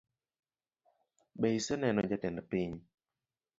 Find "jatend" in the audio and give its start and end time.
2.09-2.37